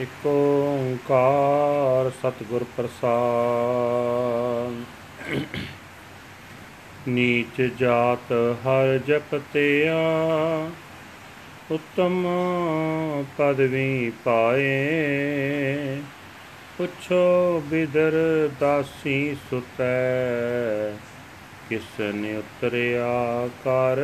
ਇਕ 0.00 0.26
ਓੰਕਾਰ 0.26 2.10
ਸਤਿਗੁਰ 2.10 2.64
ਪ੍ਰਸਾਦ। 2.76 4.84
ਨੀਚ 7.08 7.62
ਜਾਤ 7.62 8.32
ਹਰ 8.32 8.98
ਜਪਤਿਆ 8.98 9.96
ਉਤਮ 11.70 12.26
ਪਦਵੀ 13.38 14.12
ਪਾਏ। 14.24 14.86
ਪੁੱਛੋ 16.78 17.62
ਬਿਦਰ 17.66 18.12
ਦਾਸੀ 18.60 19.36
ਸੁਤੈ, 19.50 20.90
ਕਿਸ 21.68 22.00
ਨੇ 22.00 22.36
ਉਤਰਿਆ 22.36 23.48
ਕਰ 23.64 23.96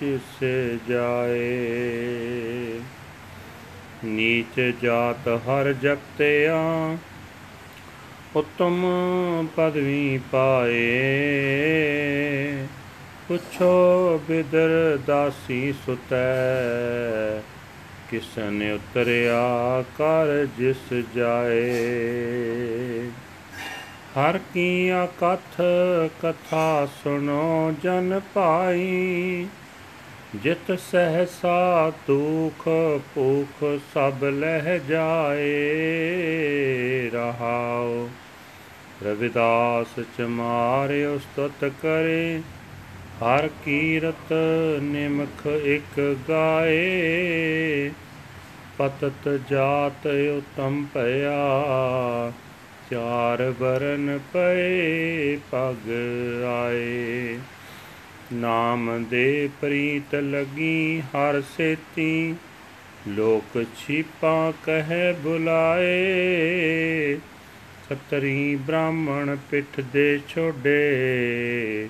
ਜਿਸ 0.00 0.44
ਜਾਏ। 0.88 1.60
ਨੀਚ 4.04 4.60
ਜਾਤ 4.82 5.28
ਹਰ 5.28 5.72
ਜਪਤਿਆ, 5.72 6.96
ਉਤਮ 8.36 8.86
ਪਦਵੀ 9.56 10.20
ਪਾਏ। 10.32 11.00
ਪੁੱਛੋ 13.34 14.18
ਬਿਦਰ 14.28 14.70
ਦਾਸੀ 15.06 15.72
ਸੁਤੈ 15.86 17.40
ਕਿਸਨ 18.10 18.62
ਉਤਰਿਆ 18.64 19.82
ਕਰ 19.96 20.46
ਜਿਸ 20.58 20.92
ਜਾਏ 21.16 23.10
ਹਰ 24.16 24.38
ਕੀ 24.54 24.92
ਅਕਥ 24.94 25.60
ਕਥਾ 26.22 26.86
ਸੁਣੋ 26.94 27.72
ਜਨ 27.82 28.20
ਪਾਈ 28.34 29.46
ਜਿਤ 30.34 30.72
ਸਹਸਾ 30.80 31.90
ਦੁਖ 32.06 32.68
ਭੂਖ 33.14 33.64
ਸਭ 33.94 34.24
ਲਹਿ 34.24 34.78
ਜਾਏ 34.88 35.50
ਰਹਾਉ 37.14 38.08
ਰਵਿਦਾਸ 39.04 40.00
ਚਮਾਰਿ 40.18 41.04
ਉਸਤਤ 41.06 41.64
ਕਰੇ 41.82 42.42
ਹਰ 43.22 43.48
ਕੀਰਤ 43.64 44.32
ਨਿਮਖ 44.82 45.46
ਇਕ 45.46 46.16
ਗਾਏ, 46.28 47.90
ਪਤਤ 48.78 49.40
ਜਾਤ 49.50 50.06
ਉਤਮ 50.06 50.86
ਭਇਆ, 50.94 52.32
ਚਾਰ 52.90 53.52
ਬਰਨ 53.60 54.18
ਪਏ 54.32 55.38
ਪਗ 55.50 55.90
ਆਏ। 56.46 57.38
ਨਾਮ 58.32 59.04
ਦੇ 59.10 59.48
ਪ੍ਰੀਤ 59.60 60.14
ਲਗੀ 60.14 61.00
ਹਰ 61.00 61.42
ਸੇਤੀ, 61.56 62.34
ਲੋਕ 63.08 63.64
ਛੀਪਾ 63.76 64.52
ਕਹਿ 64.66 65.12
ਬੁਲਾਏ। 65.12 67.18
ਖਤਰੀ 67.88 68.56
ਬ੍ਰਾਹਮਣ 68.56 69.36
ਪਿੱਠ 69.50 69.80
ਦੇ 69.80 70.20
ਛੋਡੇ 70.28 71.88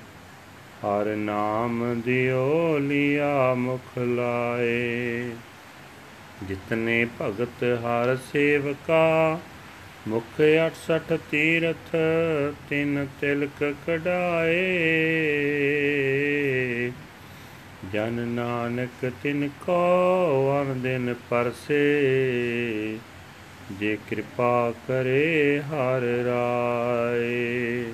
ਹਰ 0.85 1.17
ਨਾਮ 1.17 2.03
ਦਿਓ 2.05 2.79
ਲਿਆ 2.79 3.55
ਮੁਖ 3.55 3.99
ਲਾਏ। 3.99 5.31
ਜਿਤਨੇ 6.43 7.07
ਭਗਤ 7.21 7.65
ਹਰ 7.65 8.17
ਸੇਵਕਾ, 8.33 9.41
ਮੁਖ 10.09 10.41
68 10.41 11.19
ਤੀਰਥ 11.31 11.97
ਤਿਨ 12.69 13.07
ਤਿਲਕ 13.21 13.75
ਕਢਾਏ। 13.87 14.61
ਜਨ 17.93 18.13
ਨਾਨਕ 18.13 19.13
ਤਿਨ 19.23 19.49
ਕੋ 19.67 20.63
ਅਨ 20.63 20.81
ਦਿਨ 20.83 21.15
ਪਰਸੇ, 21.31 22.99
ਜੇ 23.73 23.99
ਕਿਰਪਾ 24.09 24.73
ਕਰੇ 24.89 25.61
ਹਰ 25.61 26.01
ਰਾਏ। 26.01 27.85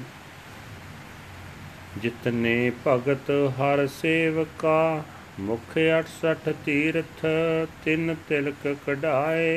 ਜਿਤਨੇ 2.02 2.72
ਭਗਤ 2.86 3.30
ਹਰ 3.30 3.86
ਸੇਵਕਾ, 3.86 5.04
ਮੁਖ 5.40 5.78
68 5.78 6.52
ਤੀਰਥ 6.66 7.26
ਤਿਨ 7.84 8.16
ਤਿਲਕ 8.28 8.76
ਕਢਾਏ। 8.86 9.50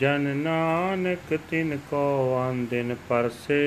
ਜਨ 0.00 0.20
ਨਾਨਕ 0.20 1.38
ਤਿਨ 1.50 1.78
ਕੋ 1.90 2.34
ਆਨ 2.34 2.66
ਦਿਨ 2.66 2.96
ਪਰਸੇ, 3.08 3.58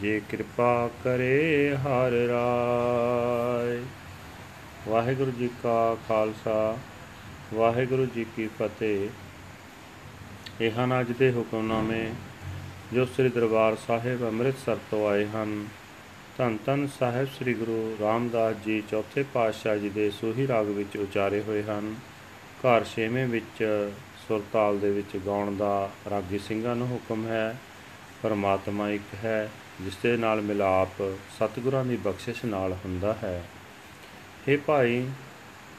ਜੇ 0.00 0.20
ਕਿਰਪਾ 0.28 0.90
ਕਰੇ 1.04 1.76
ਹਰ 1.76 2.10
ਰਾਏ। 2.10 3.82
ਵਾਹਿਗੁਰੂ 4.88 5.30
ਜੀ 5.30 5.48
ਕਾ 5.62 5.96
ਖਾਲਸਾ, 6.08 6.78
ਵਾਹਿਗੁਰੂ 7.54 8.06
ਜੀ 8.06 8.26
ਕੀ 8.36 8.48
ਫਤਿਹ। 8.58 9.08
ਇਹ 10.60 10.70
ਹਨ 10.70 11.00
ਅੱਜ 11.00 11.12
ਦੇ 11.12 11.32
ਹੁਕਮਨਾਮੇ। 11.32 12.10
ਜੋ 12.94 13.04
ਸ੍ਰੀ 13.04 13.28
ਦਰਬਾਰ 13.28 13.76
ਸਾਹਿਬ 13.86 14.28
ਅੰਮ੍ਰਿਤਸਰ 14.28 14.76
ਤੋਂ 14.90 15.08
ਆਏ 15.08 15.26
ਹਨ। 15.26 15.68
ਧੰਨ 16.38 16.58
ਧੰਨ 16.66 16.88
ਸਾਹਿਬ 17.00 17.28
ਸ੍ਰੀ 17.28 17.54
ਗੁਰੂ 17.54 17.96
ਰਾਮਦਾਸ 18.00 18.56
ਜੀ 18.66 18.82
ਚੌਥੇ 18.90 19.24
ਪਾਤਸ਼ਾਹ 19.34 19.76
ਜੀ 19.76 19.88
ਦੇ 19.88 20.10
ਸੋਹੀ 20.10 20.48
ਰਾਗ 20.48 20.66
ਵਿੱਚ 20.66 20.96
ਉਚਾਰੇ 20.96 21.42
ਹੋਏ 21.42 21.62
ਹਨ। 21.62 21.94
ਘਰ 22.58 22.84
ਛੇਵੇਂ 22.84 23.26
ਵਿੱਚ 23.26 23.90
ਸੁਰਤਾਲ 24.28 24.78
ਦੇ 24.78 24.90
ਵਿੱਚ 24.90 25.16
ਗਾਉਣ 25.26 25.56
ਦਾ 25.56 25.90
ਰਾਗੀ 26.10 26.38
ਸਿੰਘਾਂ 26.38 26.76
ਨੂੰ 26.76 26.88
ਹੁਕਮ 26.88 27.26
ਹੈ। 27.26 27.56
ਪਰਮਾਤਮਾ 28.22 28.90
ਇੱਕ 28.90 29.14
ਹੈ, 29.24 29.50
ਜਿਸ 29.80 29.96
ਦੇ 30.02 30.16
ਨਾਲ 30.16 30.40
ਮਿਲਾਪ 30.40 31.02
ਸਤਿਗੁਰਾਂ 31.38 31.84
ਦੀ 31.84 31.96
ਬਖਸ਼ਿਸ਼ 31.96 32.44
ਨਾਲ 32.44 32.72
ਹੁੰਦਾ 32.72 33.16
ਹੈ। 33.22 33.44
हे 34.48 34.60
ਭਾਈ, 34.66 35.08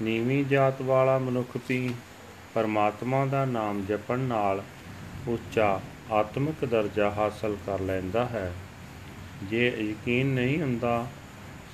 ਨੀਵੀਂ 0.02 0.46
ਜਾਤ 0.46 0.82
ਵਾਲਾ 0.82 1.20
ਮਨੁੱਖ 1.20 1.58
ਵੀ 1.70 1.94
ਪਰਮਾਤਮਾ 2.54 3.26
ਦਾ 3.26 3.46
ਨਾਮ 3.46 3.86
ਜਪਣ 3.86 4.20
ਨਾਲ 4.20 4.64
ਉੱਚਾ 5.28 5.82
ਆਤਮਿਕ 6.12 6.66
ਦਰਜਾ 6.66 7.10
ਹਾਸਲ 7.10 7.58
ਕਰ 7.66 7.80
ਲੈਂਦਾ 7.80 8.26
ਹੈ। 8.26 8.54
ਜੇ 9.44 9.68
ਯਕੀਨ 9.80 10.28
ਨਹੀਂ 10.28 10.62
ਹੁੰਦਾ 10.62 11.08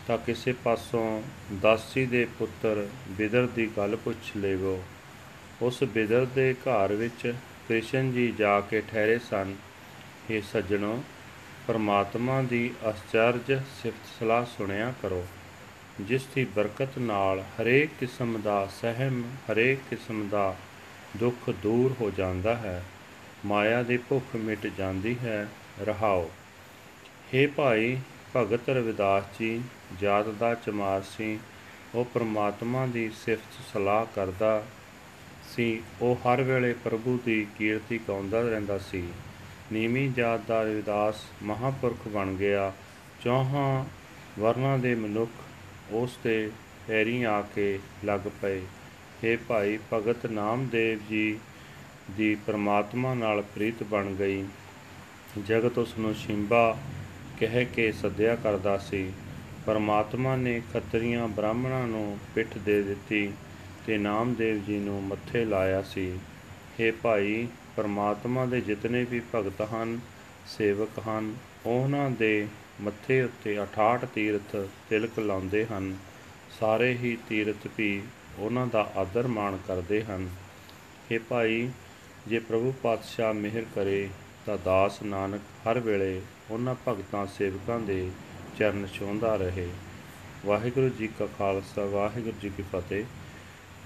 ਤਾਂ 0.07 0.17
ਕਿਸੇ 0.17 0.53
ਪਾਸੋਂ 0.53 1.21
ਦਾਸੀ 1.61 2.05
ਦੇ 2.05 2.27
ਪੁੱਤਰ 2.39 2.87
ਬਿਦਰ 3.09 3.47
ਦੀ 3.47 3.69
ਗੱਲ 3.77 3.95
ਪੁੱਛ 3.95 4.37
ਲੇਵੋ 4.37 4.83
ਉਸ 5.61 5.83
ਬਿਦਰ 5.83 6.25
ਦੇ 6.25 6.53
ਘਰ 6.53 6.93
ਵਿੱਚ 6.93 7.33
ਕ੍ਰਿਸ਼ਨ 7.67 8.11
ਜੀ 8.11 8.31
ਜਾ 8.31 8.61
ਕੇ 8.61 8.81
ਠਹਿਰੇ 8.81 9.19
ਸਨ। 9.19 9.55
ਇਹ 10.29 10.41
ਸੱਜਣੋ, 10.41 11.03
ਪਰਮਾਤਮਾ 11.67 12.41
ਦੀ 12.41 12.71
ਅਚਰਜ 12.89 13.61
ਸਿਫਤ 13.81 14.19
ਸਲਾਹ 14.19 14.45
ਸੁਣਿਆ 14.45 14.93
ਕਰੋ। 15.01 15.25
ਜਿਸ 16.01 16.25
ਦੀ 16.35 16.45
ਬਰਕਤ 16.45 16.97
ਨਾਲ 16.97 17.39
ਹਰੇਕ 17.41 17.89
ਕਿਸਮ 17.99 18.41
ਦਾ 18.41 18.67
ਸਹਿਮ, 18.81 19.23
ਹਰੇਕ 19.51 19.79
ਕਿਸਮ 19.89 20.27
ਦਾ 20.29 20.55
ਦੁੱਖ 21.17 21.49
ਦੂਰ 21.49 21.95
ਹੋ 22.01 22.11
ਜਾਂਦਾ 22.17 22.55
ਹੈ। 22.55 22.83
ਮਾਇਆ 23.45 23.83
ਦੀ 23.83 23.97
ਭੁੱਖ 23.97 24.35
ਮਿਟ 24.35 24.67
ਜਾਂਦੀ 24.67 25.19
ਹੈ, 25.19 25.47
ਰਹਾਓ। 25.81 26.31
हे 27.33 27.51
ਭਾਈ, 27.55 27.97
ਭਗਤ 28.35 28.69
ਰਵਿਦਾਸ 28.69 29.23
ਜੀ, 29.39 29.61
ਜਾਤ 30.01 30.25
ਦਾ 30.25 30.55
ਚਮਾਰ 30.55 31.01
ਸੀ, 31.01 31.39
ਉਹ 31.95 32.05
ਪ੍ਰਮਾਤਮਾ 32.05 32.85
ਦੀ 32.85 33.11
ਸਿਫਤ 33.25 33.73
ਸਲਾਹ 33.73 34.05
ਕਰਦਾ 34.15 34.65
ਸੀ, 35.55 35.81
ਉਹ 36.01 36.15
ਹਰ 36.15 36.41
ਵੇਲੇ 36.41 36.73
ਪ੍ਰਭੂ 36.73 37.19
ਦੀ 37.25 37.47
ਕੀਰਤੀ 37.57 37.99
ਗਾਉਂਦਾ 38.07 38.41
ਰਹਿੰਦਾ 38.41 38.77
ਸੀ। 38.77 39.03
ਨੀਵੀਂ 39.71 40.09
ਜਾਤ 40.09 40.41
ਦਾ 40.47 40.63
ਰਵਿਦਾਸ 40.63 41.15
ਮਹਾਪੁਰਖ 41.43 42.07
ਬਣ 42.07 42.33
ਗਿਆ। 42.33 42.73
ਚੌਹਾਂ 43.23 43.85
ਵਰਨਾਂ 44.39 44.77
ਦੇ 44.77 44.95
ਮਨੁੱਖ 44.95 45.31
ਉਸ 45.91 46.17
ਤੇ 46.23 46.51
ਪੈਰੀ 46.87 47.23
ਆ 47.23 47.41
ਕੇ 47.41 47.79
ਲੱਗ 48.05 48.19
ਪਏ। 48.41 48.61
हे 49.23 49.39
ਭਾਈ, 49.47 49.79
ਭਗਤ 49.93 50.25
ਨਾਮਦੇਵ 50.25 50.99
ਜੀ 51.09 51.39
ਦੀ 52.11 52.35
ਪ੍ਰਮਾਤਮਾ 52.35 53.13
ਨਾਲ 53.13 53.41
ਪ੍ਰੀਤ 53.41 53.83
ਬਣ 53.83 54.05
ਗਈ। 54.05 54.45
ਜਗਤ 55.47 55.77
ਉਸ 55.77 55.97
ਨੂੰ 55.97 56.13
ਸ਼ਿੰਬਾ 56.15 56.77
ਕਹਿ 57.39 57.65
ਕੇ 57.65 57.91
ਸੱਦਿਆ 57.91 58.35
ਕਰਦਾ 58.35 58.77
ਸੀ। 58.77 59.11
ਪਰਮਾਤਮਾ 59.65 60.35
ਨੇ 60.35 60.61
ਖੱਤਰੀਆਂ 60.73 61.27
ਬ੍ਰਾਹਮਣਾਂ 61.27 61.87
ਨੂੰ 61.87 62.17
ਪਿੱਠ 62.35 62.57
ਦੇ 62.57 62.83
ਦਿੱਤੀ 62.83 63.31
ਤੇ 63.85 63.97
ਨਾਮਦੇਵ 63.97 64.63
ਜੀ 64.63 64.79
ਨੂੰ 64.79 65.03
ਮੱਥੇ 65.03 65.45
ਲਾਇਆ 65.45 65.81
ਸੀ। 65.81 66.19
हे 66.79 66.93
ਭਾਈ, 67.01 67.47
ਪਰਮਾਤਮਾ 67.77 68.45
ਦੇ 68.45 68.61
ਜਿਤਨੇ 68.61 69.03
ਵੀ 69.03 69.21
ਭਗਤ 69.35 69.61
ਹਨ, 69.61 69.99
ਸੇਵਕ 70.47 70.89
ਹਨ, 71.07 71.35
ਉਹਨਾਂ 71.65 72.09
ਦੇ 72.09 72.47
ਮੱਥੇ 72.81 73.21
ਉੱਤੇ 73.21 73.59
68 73.59 74.05
ਤੀਰਥ 74.05 74.55
ਤਿਲਕ 74.89 75.19
ਲਾਉਂਦੇ 75.19 75.65
ਹਨ। 75.65 75.97
ਸਾਰੇ 76.59 76.93
ਹੀ 76.93 77.17
ਤੀਰਥ 77.29 77.67
ਵੀ 77.77 78.01
ਉਹਨਾਂ 78.39 78.67
ਦਾ 78.67 78.91
ਆਦਰ 78.95 79.27
ਮਾਣ 79.27 79.57
ਕਰਦੇ 79.67 80.03
ਹਨ। 80.03 80.29
हे 81.11 81.21
ਭਾਈ 81.29 81.69
ਜੇ 82.27 82.39
ਪ੍ਰਭੂ 82.39 82.73
ਪਾਤਸ਼ਾਹ 82.83 83.33
ਮਿਹਰ 83.33 83.65
ਕਰੇ 83.75 84.07
ਤਾਂ 84.45 84.57
ਦਾਸ 84.65 85.01
ਨਾਨਕ 85.03 85.41
ਹਰ 85.67 85.79
ਵੇਲੇ 85.79 86.21
ਉਹਨਾਂ 86.51 86.75
ਭਗਤਾਂ 86.87 87.25
ਸੇਵਕਾਂ 87.37 87.79
ਦੇ 87.79 88.09
ਚਰਨ 88.59 88.87
ਛੂੰਹਦਾ 88.93 89.35
ਰਹੇ 89.35 89.67
ਵਾਹਿਗੁਰੂ 90.45 90.89
ਜੀ 90.89 91.07
ਕਾ 91.19 91.27
ਖਾਲਸਾ 91.37 91.85
ਵਾਹਿਗੁਰੂ 91.85 92.39
ਜੀ 92.41 92.49
ਕੀ 92.57 92.63
ਫਤਿਹ 92.71 93.05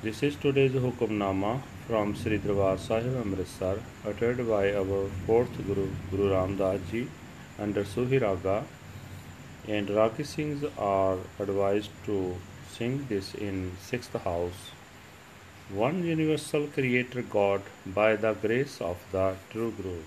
This 0.01 0.23
is 0.23 0.35
today's 0.37 0.71
Hukamnama 0.71 1.49
from 1.85 2.15
Sri 2.15 2.37
Darbar 2.37 2.77
Sahib 2.77 3.15
Amritsar 3.21 3.79
uttered 4.05 4.37
by 4.47 4.73
our 4.73 4.99
fourth 5.25 5.57
Guru 5.67 5.87
Guru 6.09 6.29
Ram 6.31 6.55
Das 6.55 6.79
Ji 6.89 7.01
under 7.59 7.83
Suhi 7.83 8.21
Raga 8.21 8.63
and 9.67 9.89
Ragi 9.89 10.23
Singhs 10.23 10.63
are 10.77 11.17
advised 11.37 11.91
to 12.05 12.37
sing 12.71 12.95
this 13.09 13.33
in 13.35 13.59
sixth 13.81 14.15
house. 14.23 14.61
One 15.71 16.03
universal 16.03 16.65
creator 16.65 17.21
God 17.21 17.61
by 17.85 18.15
the 18.15 18.33
grace 18.33 18.81
of 18.81 18.97
the 19.11 19.35
true 19.51 19.71
Guru. 19.71 20.01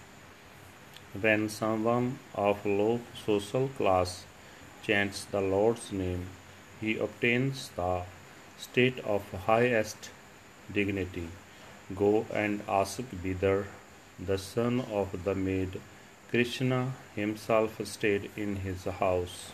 When 1.20 1.48
someone 1.48 2.18
of 2.34 2.66
low 2.66 3.00
social 3.24 3.68
class 3.68 4.24
chants 4.82 5.24
the 5.24 5.40
Lord's 5.40 5.92
name, 5.92 6.26
he 6.80 6.98
obtains 6.98 7.70
the 7.76 8.02
state 8.58 8.98
of 9.04 9.30
highest 9.46 10.10
dignity. 10.72 11.28
Go 11.94 12.26
and 12.34 12.62
ask 12.68 13.00
Bidar, 13.22 13.66
the 14.18 14.38
son 14.38 14.80
of 14.90 15.22
the 15.22 15.36
maid. 15.36 15.80
Krishna 16.30 16.94
himself 17.14 17.80
stayed 17.86 18.32
in 18.36 18.56
his 18.56 18.82
house. 18.82 19.52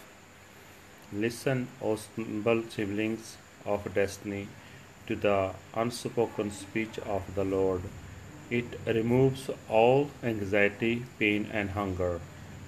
Listen, 1.12 1.69
O 1.82 1.99
humble 2.16 2.62
siblings 2.70 3.37
of 3.66 3.93
destiny, 3.93 4.49
to 5.08 5.16
the 5.16 5.50
unspoken 5.75 6.50
speech 6.50 6.99
of 7.00 7.34
the 7.34 7.44
Lord. 7.44 7.82
It 8.50 8.78
removes 8.87 9.50
all 9.69 10.10
anxiety, 10.22 11.05
pain, 11.19 11.49
and 11.52 11.70
hunger. 11.70 12.20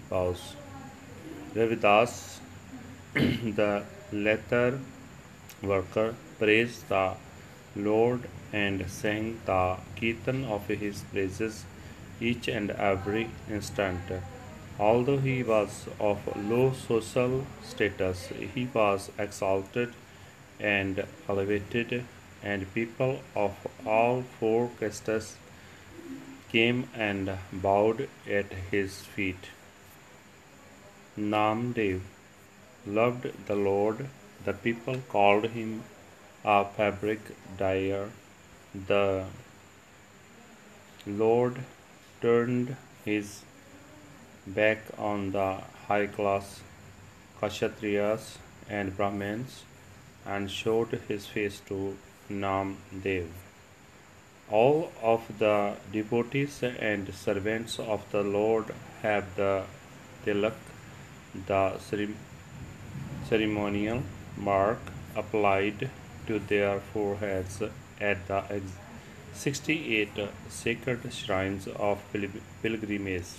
Pause. 0.09 0.57
Ravidas, 1.55 2.39
the 3.15 3.85
letter 4.13 4.81
worker, 5.63 6.15
praised 6.39 6.89
the 6.89 7.15
Lord 7.77 8.29
and 8.53 8.85
sang 8.91 9.41
the 9.47 9.77
Kirtan 9.99 10.45
of 10.45 10.67
his 10.67 11.03
praises 11.13 11.65
each 12.21 12.49
and 12.49 12.71
every 12.71 13.31
instant. 13.51 14.01
Although 14.79 15.19
he 15.19 15.43
was 15.43 15.87
of 15.99 16.19
low 16.51 16.73
social 16.73 17.47
status, 17.63 18.29
he 18.55 18.69
was 18.73 19.11
exalted 19.19 19.93
and 20.59 21.05
elevated, 21.29 22.05
and 22.43 22.73
people 22.75 23.21
of 23.35 23.55
all 23.87 24.23
four 24.39 24.71
castes 24.81 25.37
came 26.51 26.89
and 26.95 27.31
bowed 27.53 28.09
at 28.29 28.53
his 28.71 29.03
feet. 29.03 29.51
Namdev 31.19 32.01
loved 32.87 33.47
the 33.47 33.55
Lord. 33.55 34.07
The 34.45 34.53
people 34.53 35.03
called 35.09 35.45
him 35.59 35.85
a 36.45 36.65
fabric 36.65 37.21
dyer. 37.59 38.11
The 38.87 39.27
Lord 41.07 41.61
turned 42.21 42.77
his 43.05 43.43
back 44.47 44.79
on 44.99 45.33
the 45.33 45.59
high 45.89 46.07
class 46.07 46.61
Kshatriyas 47.41 48.37
and 48.69 48.97
Brahmins 48.97 49.65
and 50.27 50.51
showed 50.51 51.01
his 51.09 51.27
face 51.27 51.61
to 51.69 51.97
Namdev. 52.31 53.27
All 54.51 54.93
of 55.03 55.23
the 55.39 55.75
devotees 55.93 56.63
and 56.63 57.13
servants 57.15 57.79
of 57.79 58.05
the 58.13 58.23
Lord 58.23 58.73
have 59.03 59.35
the 59.37 59.65
tilak, 60.25 60.55
the 61.47 61.79
ceremonial 63.29 64.03
mark 64.37 64.79
applied 65.17 65.91
to 66.27 66.39
their 66.39 66.81
foreheads 66.81 67.63
at 68.01 68.27
the 68.29 68.63
68 69.35 70.09
sacred 70.49 71.13
shrines 71.13 71.67
of 71.69 71.99
pil- 72.13 72.41
pilgrimage. 72.63 73.33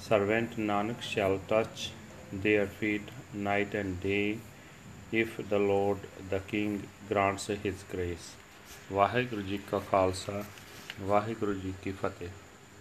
Servant 0.00 0.56
Nanak 0.56 1.02
shall 1.02 1.38
touch 1.48 1.90
their 2.32 2.66
feet 2.66 3.08
night 3.32 3.74
and 3.74 4.00
day 4.00 4.38
if 5.13 5.37
the 5.49 5.59
Lord 5.59 6.07
the 6.29 6.39
King 6.51 6.77
grants 7.11 7.49
his 7.65 7.83
grace. 7.95 8.31
Waheguru 8.91 9.41
ji 9.41 9.57
ਕਾ 9.57 9.79
ਖਾਲਸਾ 9.79 10.43
ਵਾਹਿਗੁਰੂ 11.01 11.53
ਜੀ 11.53 11.73
ਕੀ 11.83 11.91
ਫਤਿਹ 11.91 12.29